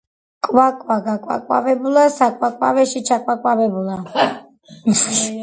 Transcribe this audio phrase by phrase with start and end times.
[0.47, 0.95] კვაკა
[1.25, 4.01] გაკვაკებულა საკვაკაკეში ჩაკვაკაკებულა